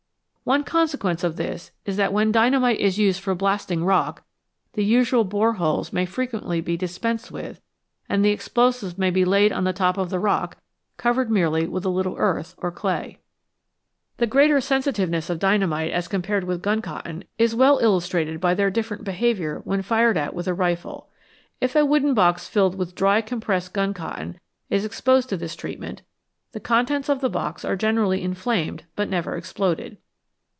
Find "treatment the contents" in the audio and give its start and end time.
25.55-27.07